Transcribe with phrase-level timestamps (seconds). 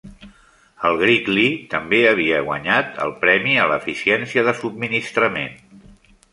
[0.87, 5.83] El Gridley també havia guanyat el premi a la Eficiència de Subministrament.